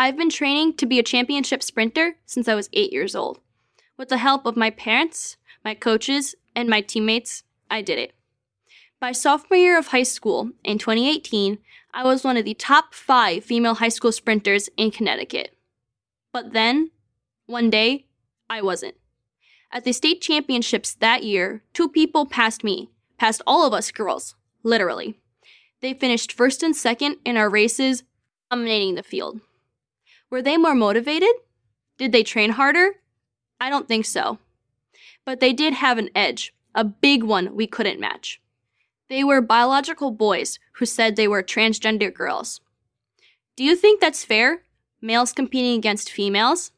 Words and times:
I've 0.00 0.16
been 0.16 0.30
training 0.30 0.74
to 0.74 0.86
be 0.86 1.00
a 1.00 1.02
championship 1.02 1.60
sprinter 1.60 2.18
since 2.24 2.46
I 2.46 2.54
was 2.54 2.70
eight 2.72 2.92
years 2.92 3.16
old. 3.16 3.40
With 3.96 4.10
the 4.10 4.18
help 4.18 4.46
of 4.46 4.56
my 4.56 4.70
parents, 4.70 5.36
my 5.64 5.74
coaches, 5.74 6.36
and 6.54 6.68
my 6.68 6.82
teammates, 6.82 7.42
I 7.68 7.82
did 7.82 7.98
it. 7.98 8.14
By 9.00 9.10
sophomore 9.10 9.58
year 9.58 9.76
of 9.76 9.88
high 9.88 10.04
school 10.04 10.52
in 10.62 10.78
2018, 10.78 11.58
I 11.92 12.04
was 12.04 12.22
one 12.22 12.36
of 12.36 12.44
the 12.44 12.54
top 12.54 12.94
five 12.94 13.42
female 13.42 13.74
high 13.74 13.88
school 13.88 14.12
sprinters 14.12 14.68
in 14.76 14.92
Connecticut. 14.92 15.56
But 16.32 16.52
then, 16.52 16.92
one 17.46 17.68
day, 17.68 18.06
I 18.48 18.62
wasn't. 18.62 18.94
At 19.72 19.82
the 19.82 19.92
state 19.92 20.22
championships 20.22 20.94
that 20.94 21.24
year, 21.24 21.64
two 21.72 21.88
people 21.88 22.24
passed 22.24 22.62
me, 22.62 22.88
passed 23.18 23.42
all 23.48 23.66
of 23.66 23.72
us 23.72 23.90
girls, 23.90 24.36
literally. 24.62 25.18
They 25.80 25.92
finished 25.92 26.32
first 26.32 26.62
and 26.62 26.74
second 26.76 27.16
in 27.24 27.36
our 27.36 27.50
races, 27.50 28.04
dominating 28.48 28.94
the 28.94 29.02
field. 29.02 29.40
Were 30.30 30.42
they 30.42 30.56
more 30.56 30.74
motivated? 30.74 31.34
Did 31.96 32.12
they 32.12 32.22
train 32.22 32.50
harder? 32.50 32.96
I 33.60 33.70
don't 33.70 33.88
think 33.88 34.04
so. 34.04 34.38
But 35.24 35.40
they 35.40 35.52
did 35.52 35.74
have 35.74 35.98
an 35.98 36.10
edge, 36.14 36.54
a 36.74 36.84
big 36.84 37.22
one 37.22 37.54
we 37.54 37.66
couldn't 37.66 38.00
match. 38.00 38.40
They 39.08 39.24
were 39.24 39.40
biological 39.40 40.10
boys 40.10 40.58
who 40.72 40.86
said 40.86 41.16
they 41.16 41.28
were 41.28 41.42
transgender 41.42 42.12
girls. 42.12 42.60
Do 43.56 43.64
you 43.64 43.74
think 43.74 44.00
that's 44.00 44.24
fair? 44.24 44.62
Males 45.00 45.32
competing 45.32 45.78
against 45.78 46.10
females? 46.10 46.72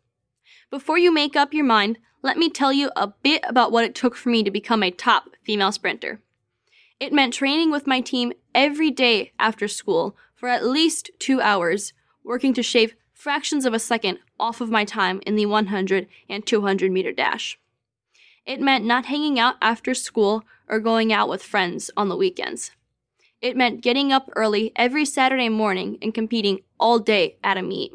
Before 0.70 0.98
you 0.98 1.12
make 1.12 1.34
up 1.34 1.52
your 1.52 1.64
mind, 1.64 1.98
let 2.22 2.36
me 2.36 2.48
tell 2.48 2.72
you 2.72 2.90
a 2.94 3.08
bit 3.08 3.42
about 3.48 3.72
what 3.72 3.84
it 3.84 3.94
took 3.94 4.14
for 4.14 4.28
me 4.28 4.42
to 4.44 4.50
become 4.50 4.82
a 4.82 4.90
top 4.90 5.30
female 5.42 5.72
sprinter. 5.72 6.20
It 7.00 7.12
meant 7.12 7.34
training 7.34 7.70
with 7.70 7.86
my 7.86 8.00
team 8.00 8.32
every 8.54 8.90
day 8.90 9.32
after 9.38 9.66
school 9.66 10.16
for 10.34 10.48
at 10.48 10.64
least 10.64 11.10
two 11.18 11.40
hours, 11.40 11.92
working 12.22 12.54
to 12.54 12.62
shave 12.62 12.94
fractions 13.20 13.66
of 13.66 13.74
a 13.74 13.78
second 13.78 14.18
off 14.38 14.62
of 14.62 14.70
my 14.70 14.82
time 14.82 15.20
in 15.26 15.36
the 15.36 15.44
100 15.44 16.06
and 16.28 16.46
200 16.46 16.90
meter 16.90 17.12
dash. 17.12 17.58
It 18.46 18.60
meant 18.60 18.84
not 18.84 19.06
hanging 19.06 19.38
out 19.38 19.56
after 19.60 19.92
school 19.94 20.44
or 20.66 20.80
going 20.80 21.12
out 21.12 21.28
with 21.28 21.42
friends 21.42 21.90
on 21.96 22.08
the 22.08 22.16
weekends. 22.16 22.70
It 23.42 23.56
meant 23.56 23.82
getting 23.82 24.10
up 24.10 24.30
early 24.34 24.72
every 24.74 25.04
Saturday 25.04 25.50
morning 25.50 25.98
and 26.00 26.14
competing 26.14 26.60
all 26.78 26.98
day 26.98 27.36
at 27.44 27.58
a 27.58 27.62
meet. 27.62 27.92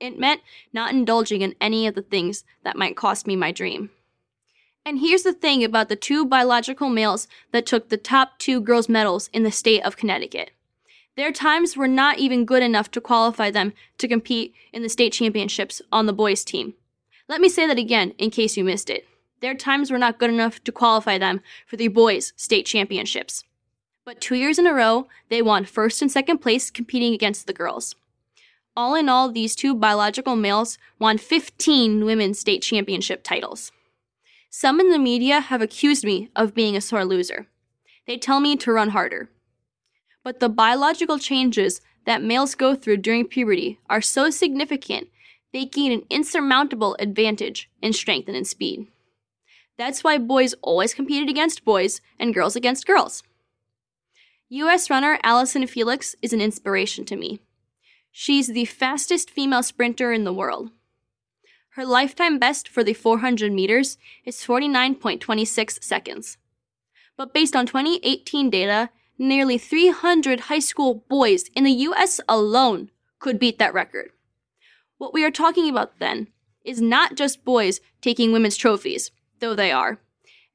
It 0.00 0.18
meant 0.18 0.40
not 0.72 0.92
indulging 0.92 1.42
in 1.42 1.54
any 1.60 1.86
of 1.86 1.94
the 1.94 2.02
things 2.02 2.44
that 2.64 2.76
might 2.76 2.96
cost 2.96 3.26
me 3.26 3.36
my 3.36 3.52
dream. 3.52 3.90
And 4.86 4.98
here's 4.98 5.22
the 5.22 5.32
thing 5.32 5.62
about 5.62 5.90
the 5.90 5.96
two 5.96 6.24
biological 6.24 6.88
males 6.88 7.28
that 7.52 7.66
took 7.66 7.88
the 7.88 7.96
top 7.96 8.38
two 8.38 8.60
girls' 8.60 8.88
medals 8.88 9.28
in 9.32 9.42
the 9.42 9.52
state 9.52 9.82
of 9.82 9.96
Connecticut. 9.96 10.50
Their 11.16 11.30
times 11.30 11.76
were 11.76 11.88
not 11.88 12.18
even 12.18 12.44
good 12.44 12.62
enough 12.62 12.90
to 12.92 13.00
qualify 13.00 13.50
them 13.50 13.72
to 13.98 14.08
compete 14.08 14.54
in 14.72 14.82
the 14.82 14.88
state 14.88 15.12
championships 15.12 15.80
on 15.92 16.06
the 16.06 16.12
boys' 16.12 16.44
team. 16.44 16.74
Let 17.28 17.40
me 17.40 17.48
say 17.48 17.66
that 17.66 17.78
again 17.78 18.10
in 18.18 18.30
case 18.30 18.56
you 18.56 18.64
missed 18.64 18.90
it. 18.90 19.06
Their 19.40 19.54
times 19.54 19.90
were 19.90 19.98
not 19.98 20.18
good 20.18 20.30
enough 20.30 20.62
to 20.64 20.72
qualify 20.72 21.18
them 21.18 21.40
for 21.66 21.76
the 21.76 21.88
boys' 21.88 22.32
state 22.36 22.66
championships. 22.66 23.44
But 24.04 24.20
two 24.20 24.34
years 24.34 24.58
in 24.58 24.66
a 24.66 24.74
row, 24.74 25.06
they 25.28 25.40
won 25.40 25.64
first 25.64 26.02
and 26.02 26.10
second 26.10 26.38
place 26.38 26.70
competing 26.70 27.14
against 27.14 27.46
the 27.46 27.52
girls. 27.52 27.94
All 28.76 28.94
in 28.94 29.08
all, 29.08 29.30
these 29.30 29.54
two 29.54 29.74
biological 29.74 30.34
males 30.34 30.78
won 30.98 31.16
15 31.16 32.04
women's 32.04 32.40
state 32.40 32.60
championship 32.60 33.22
titles. 33.22 33.70
Some 34.50 34.80
in 34.80 34.90
the 34.90 34.98
media 34.98 35.40
have 35.40 35.62
accused 35.62 36.04
me 36.04 36.28
of 36.34 36.54
being 36.54 36.76
a 36.76 36.80
sore 36.80 37.04
loser. 37.04 37.46
They 38.06 38.18
tell 38.18 38.40
me 38.40 38.56
to 38.56 38.72
run 38.72 38.90
harder. 38.90 39.30
But 40.24 40.40
the 40.40 40.48
biological 40.48 41.18
changes 41.18 41.80
that 42.06 42.22
males 42.22 42.54
go 42.54 42.74
through 42.74 42.96
during 42.98 43.26
puberty 43.26 43.78
are 43.88 44.00
so 44.00 44.30
significant, 44.30 45.08
they 45.52 45.66
gain 45.66 45.92
an 45.92 46.02
insurmountable 46.10 46.96
advantage 46.98 47.70
in 47.80 47.92
strength 47.92 48.26
and 48.26 48.36
in 48.36 48.44
speed. 48.44 48.88
That's 49.76 50.02
why 50.02 50.18
boys 50.18 50.54
always 50.62 50.94
competed 50.94 51.28
against 51.28 51.64
boys 51.64 52.00
and 52.18 52.34
girls 52.34 52.56
against 52.56 52.86
girls. 52.86 53.22
US 54.48 54.88
runner 54.88 55.18
Allyson 55.22 55.66
Felix 55.66 56.16
is 56.22 56.32
an 56.32 56.40
inspiration 56.40 57.04
to 57.06 57.16
me. 57.16 57.40
She's 58.10 58.48
the 58.48 58.64
fastest 58.64 59.30
female 59.30 59.62
sprinter 59.62 60.12
in 60.12 60.24
the 60.24 60.32
world. 60.32 60.70
Her 61.70 61.84
lifetime 61.84 62.38
best 62.38 62.68
for 62.68 62.84
the 62.84 62.94
400 62.94 63.52
meters 63.52 63.98
is 64.24 64.36
49.26 64.36 65.82
seconds. 65.82 66.38
But 67.16 67.34
based 67.34 67.56
on 67.56 67.66
2018 67.66 68.48
data, 68.48 68.90
nearly 69.18 69.58
300 69.58 70.40
high 70.40 70.58
school 70.58 71.04
boys 71.08 71.44
in 71.54 71.64
the 71.64 71.72
US 71.72 72.20
alone 72.28 72.90
could 73.18 73.38
beat 73.38 73.58
that 73.58 73.74
record. 73.74 74.10
What 74.98 75.14
we 75.14 75.24
are 75.24 75.30
talking 75.30 75.68
about 75.68 75.98
then 75.98 76.28
is 76.64 76.80
not 76.80 77.14
just 77.14 77.44
boys 77.44 77.80
taking 78.00 78.32
women's 78.32 78.56
trophies, 78.56 79.10
though 79.40 79.54
they 79.54 79.70
are. 79.70 79.98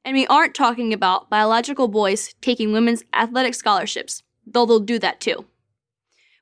And 0.04 0.14
we 0.14 0.26
aren't 0.26 0.54
talking 0.54 0.92
about 0.92 1.28
biological 1.30 1.88
boys 1.88 2.34
taking 2.40 2.72
women's 2.72 3.04
athletic 3.12 3.54
scholarships, 3.54 4.22
though 4.46 4.66
they'll 4.66 4.80
do 4.80 4.98
that 4.98 5.20
too. 5.20 5.44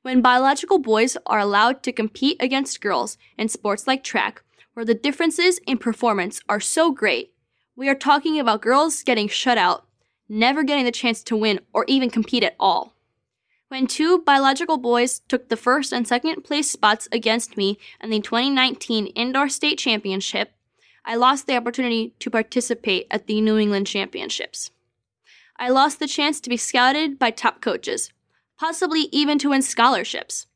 When 0.01 0.21
biological 0.21 0.79
boys 0.79 1.17
are 1.25 1.39
allowed 1.39 1.83
to 1.83 1.91
compete 1.91 2.37
against 2.39 2.79
girls 2.79 3.17
in 3.37 3.49
sports 3.49 3.85
like 3.85 4.03
track, 4.03 4.43
where 4.73 4.85
the 4.85 4.93
differences 4.93 5.59
in 5.67 5.77
performance 5.77 6.39
are 6.47 6.61
so 6.61 6.91
great, 6.91 7.33
we 7.75 7.89
are 7.89 7.95
talking 7.95 8.39
about 8.39 8.61
girls 8.61 9.03
getting 9.03 9.27
shut 9.27 9.57
out, 9.57 9.85
never 10.29 10.63
getting 10.63 10.85
the 10.85 10.91
chance 10.91 11.23
to 11.23 11.35
win 11.35 11.59
or 11.73 11.83
even 11.87 12.09
compete 12.09 12.43
at 12.43 12.55
all. 12.59 12.93
When 13.69 13.85
two 13.85 14.19
biological 14.19 14.77
boys 14.77 15.19
took 15.27 15.49
the 15.49 15.57
first 15.57 15.91
and 15.91 16.07
second 16.07 16.43
place 16.43 16.71
spots 16.71 17.07
against 17.11 17.57
me 17.57 17.77
in 18.01 18.09
the 18.09 18.19
2019 18.19 19.07
Indoor 19.07 19.49
State 19.49 19.77
Championship, 19.77 20.53
I 21.05 21.15
lost 21.15 21.47
the 21.47 21.55
opportunity 21.55 22.13
to 22.19 22.29
participate 22.29 23.07
at 23.11 23.27
the 23.27 23.41
New 23.41 23.57
England 23.57 23.87
Championships. 23.87 24.71
I 25.57 25.69
lost 25.69 25.99
the 25.99 26.07
chance 26.07 26.39
to 26.39 26.49
be 26.49 26.57
scouted 26.57 27.19
by 27.19 27.31
top 27.31 27.61
coaches, 27.61 28.11
possibly 28.57 29.09
even 29.11 29.37
to 29.39 29.49
win 29.49 29.61
scholarships. 29.61 30.47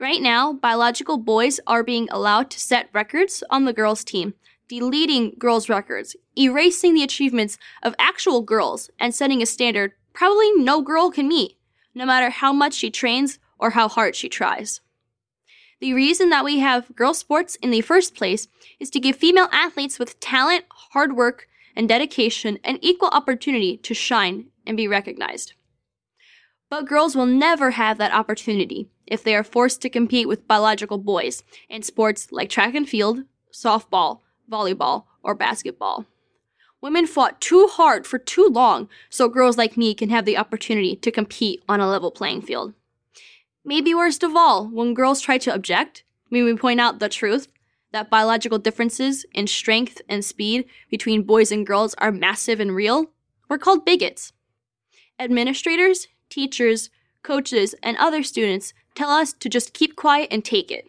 Right 0.00 0.22
now, 0.22 0.52
biological 0.52 1.18
boys 1.18 1.58
are 1.66 1.82
being 1.82 2.08
allowed 2.10 2.50
to 2.52 2.60
set 2.60 2.88
records 2.92 3.42
on 3.50 3.64
the 3.64 3.72
girls' 3.72 4.04
team, 4.04 4.34
deleting 4.68 5.34
girls' 5.38 5.68
records, 5.68 6.14
erasing 6.36 6.94
the 6.94 7.02
achievements 7.02 7.58
of 7.82 7.94
actual 7.98 8.42
girls, 8.42 8.90
and 8.98 9.14
setting 9.14 9.42
a 9.42 9.46
standard 9.46 9.92
probably 10.12 10.52
no 10.52 10.82
girl 10.82 11.10
can 11.10 11.28
meet, 11.28 11.56
no 11.94 12.04
matter 12.04 12.30
how 12.30 12.52
much 12.52 12.74
she 12.74 12.90
trains 12.90 13.38
or 13.58 13.70
how 13.70 13.88
hard 13.88 14.14
she 14.14 14.28
tries. 14.28 14.80
The 15.80 15.92
reason 15.92 16.30
that 16.30 16.44
we 16.44 16.58
have 16.58 16.94
girls' 16.96 17.18
sports 17.18 17.56
in 17.56 17.70
the 17.70 17.80
first 17.80 18.14
place 18.14 18.48
is 18.80 18.90
to 18.90 19.00
give 19.00 19.16
female 19.16 19.48
athletes 19.52 19.98
with 19.98 20.18
talent, 20.18 20.64
hard 20.70 21.16
work, 21.16 21.46
and 21.76 21.88
dedication 21.88 22.58
an 22.64 22.78
equal 22.82 23.10
opportunity 23.10 23.76
to 23.76 23.94
shine 23.94 24.46
and 24.66 24.76
be 24.76 24.88
recognized. 24.88 25.52
But 26.68 26.86
girls 26.86 27.14
will 27.14 27.26
never 27.26 27.70
have 27.70 27.96
that 27.98 28.12
opportunity 28.12 28.90
if 29.06 29.22
they 29.22 29.34
are 29.34 29.44
forced 29.44 29.80
to 29.82 29.88
compete 29.88 30.28
with 30.28 30.48
biological 30.48 30.98
boys 30.98 31.42
in 31.68 31.82
sports 31.82 32.32
like 32.32 32.50
track 32.50 32.74
and 32.74 32.88
field, 32.88 33.20
softball, 33.54 34.20
volleyball, 34.50 35.04
or 35.22 35.34
basketball. 35.34 36.06
Women 36.80 37.06
fought 37.06 37.40
too 37.40 37.66
hard 37.66 38.06
for 38.06 38.18
too 38.18 38.48
long 38.48 38.88
so 39.10 39.28
girls 39.28 39.58
like 39.58 39.76
me 39.76 39.94
can 39.94 40.10
have 40.10 40.24
the 40.24 40.36
opportunity 40.36 40.94
to 40.96 41.10
compete 41.10 41.62
on 41.68 41.80
a 41.80 41.88
level 41.88 42.10
playing 42.10 42.42
field. 42.42 42.74
Maybe 43.64 43.94
worst 43.94 44.22
of 44.22 44.36
all, 44.36 44.66
when 44.66 44.94
girls 44.94 45.20
try 45.20 45.38
to 45.38 45.54
object, 45.54 46.04
when 46.28 46.44
we 46.44 46.56
point 46.56 46.80
out 46.80 47.00
the 47.00 47.08
truth 47.08 47.48
that 47.90 48.10
biological 48.10 48.58
differences 48.58 49.26
in 49.32 49.46
strength 49.46 50.00
and 50.08 50.24
speed 50.24 50.66
between 50.90 51.22
boys 51.22 51.50
and 51.50 51.66
girls 51.66 51.94
are 51.94 52.12
massive 52.12 52.60
and 52.60 52.74
real, 52.74 53.10
we're 53.48 53.58
called 53.58 53.84
bigots. 53.84 54.32
Administrators, 55.18 56.06
teachers, 56.28 56.90
coaches, 57.22 57.74
and 57.82 57.96
other 57.96 58.22
students 58.22 58.72
tell 58.94 59.10
us 59.10 59.32
to 59.32 59.48
just 59.48 59.72
keep 59.72 59.96
quiet 59.96 60.28
and 60.30 60.44
take 60.44 60.70
it. 60.70 60.86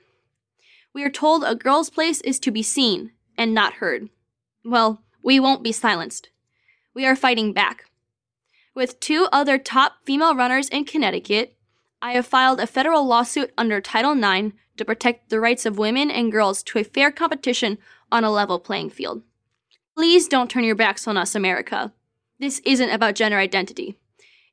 We 0.93 1.03
are 1.03 1.09
told 1.09 1.44
a 1.44 1.55
girl's 1.55 1.89
place 1.89 2.21
is 2.21 2.39
to 2.39 2.51
be 2.51 2.63
seen 2.63 3.12
and 3.39 3.53
not 3.53 3.75
heard. 3.75 4.09
Well, 4.63 5.01
we 5.24 5.39
won't 5.39 5.63
be 5.63 5.71
silenced. 5.71 6.30
We 6.94 7.06
are 7.07 7.15
fighting 7.15 7.53
back. 7.53 7.86
With 8.75 9.00
two 9.00 9.27
other 9.31 9.57
top 9.57 9.94
female 10.06 10.36
runners 10.36 10.69
in 10.69 10.83
Connecticut, 10.83 11.56
I 12.01 12.12
have 12.12 12.27
filed 12.27 12.59
a 12.59 12.68
federal 12.68 13.06
lawsuit 13.06 13.51
under 13.57 13.81
Title 13.81 14.12
IX 14.12 14.53
to 14.77 14.86
protect 14.86 15.30
the 15.30 15.39
rights 15.39 15.65
of 15.65 15.77
women 15.77 16.12
and 16.12 16.31
girls 16.31 16.62
to 16.63 16.80
a 16.80 16.83
fair 16.83 17.12
competition 17.12 17.77
on 18.12 18.24
a 18.24 18.31
level 18.31 18.59
playing 18.59 18.89
field. 18.89 19.24
Please 19.95 20.27
don't 20.27 20.50
turn 20.50 20.63
your 20.63 20.75
backs 20.75 21.07
on 21.07 21.18
us, 21.18 21.33
America. 21.33 21.94
This 22.39 22.59
isn't 22.59 22.89
about 22.89 23.15
gender 23.15 23.38
identity. 23.38 23.97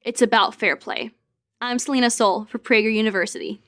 It's 0.04 0.22
about 0.22 0.54
fair 0.54 0.76
play. 0.76 1.10
I'm 1.60 1.78
Selina 1.78 2.10
Soule 2.10 2.46
for 2.50 2.58
Prager 2.58 2.92
University. 2.92 3.60